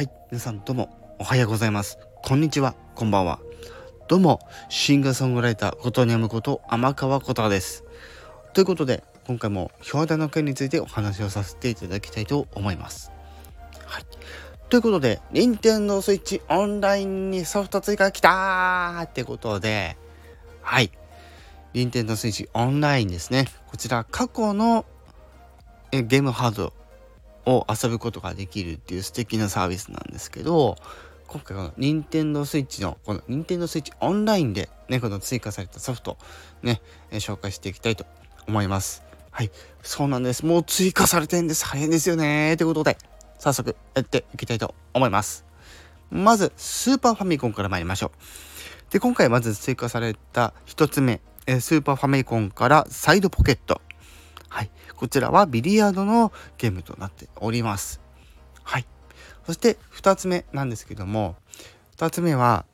[0.00, 1.98] はい皆さんどうもおはようございます。
[2.24, 3.38] こんにちはこんばんは。
[4.08, 4.38] どうも
[4.70, 7.84] シンガーソングライターことにゃむこと天川琴です。
[8.54, 13.12] ということで今回も表題の件についてお話をさせていただきたいと思います。
[13.84, 14.04] はい。
[14.70, 19.98] ということで、任天堂 switch オンラインにソフト追加来たーってことで、
[20.62, 20.90] はい。
[21.74, 23.48] 任天堂 switch オンラインですね。
[23.66, 24.86] こちら過去の
[25.92, 26.72] えゲームハード
[27.46, 30.76] を遊ぶことができるっていう素敵なサービスなんですけど、
[31.26, 36.18] 今回この任天堂 switch のこの任天堂 switch オンラインでね、この追加されたソフト
[36.62, 36.80] ね、
[37.12, 38.04] 紹介していきたいと
[38.48, 39.02] 思います。
[39.30, 39.50] はい、
[39.82, 40.44] そうなんです。
[40.44, 41.64] もう追加されてんです。
[41.64, 42.56] 早いんですよね。
[42.56, 42.98] ということで、
[43.38, 45.44] 早速やっていきたいと思います。
[46.10, 48.10] まず、スーパーファミコンから参りましょ
[48.88, 48.92] う。
[48.92, 53.80] で、今回まず追加された1つ目、スーパーファミコンからサイドポケット。
[54.50, 54.70] はい。
[54.96, 58.02] こちらはビリヤードのゲームとなっております。
[58.62, 58.86] はい。
[59.46, 61.36] そして2つ目なんですけども、
[61.96, 62.66] 2つ目は、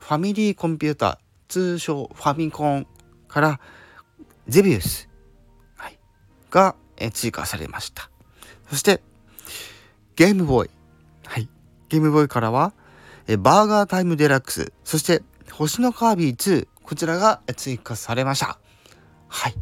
[0.00, 2.86] ファミリーコンピューター、通称ファミコン
[3.28, 3.60] から
[4.48, 5.08] ゼビウス、
[5.76, 5.98] はい、
[6.50, 6.74] が
[7.12, 8.10] 追加されました。
[8.68, 9.00] そして、
[10.16, 10.70] ゲームボーイ。
[11.26, 11.48] はい。
[11.88, 12.72] ゲームボーイからは、
[13.38, 18.58] バーガータイムデラックス、そして星のカービィ2、こちらが追加されました。
[19.28, 19.54] はい。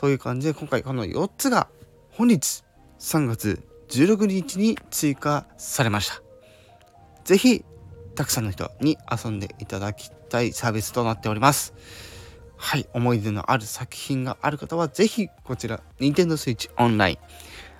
[0.00, 1.68] という感じで今回この4つが
[2.12, 2.64] 本日
[2.98, 6.22] 3月16日に追加されました。
[7.24, 7.66] ぜひ
[8.14, 11.74] たくさんの人に遊んでいただきたいサービスとなっております。
[12.56, 17.18] はい、思い出のある作品がある方はぜひこちら Nintendo Switch オンライン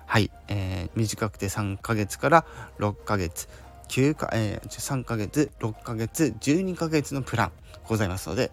[0.05, 2.45] はい、えー、短くて3ヶ月から
[2.77, 3.49] 6ヶ月
[3.87, 7.51] 9か、えー、3ヶ月6ヶ月12ヶ月のプラン
[7.87, 8.51] ございますので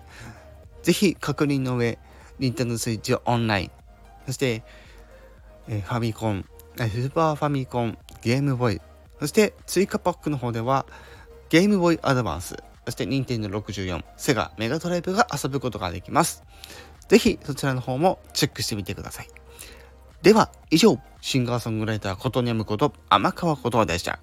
[0.82, 1.98] ぜひ確認の上
[2.38, 3.70] Nintendo Switch オンライン、
[4.26, 4.62] そして、
[5.68, 6.44] え、ファミコン、
[6.76, 8.80] スーパーファミコン、ゲームボーイ、
[9.20, 10.86] そして追加パックの方では、
[11.48, 16.42] ゲームボーイアドバンス、そして Nintendo 64、セガメガドライブが遊ぶことができます。
[17.08, 19.28] ぜひそちらの方もチェックしてみてください。
[20.22, 24.20] では、以上、シンガーソングライターことにゃむこと天川ことでした。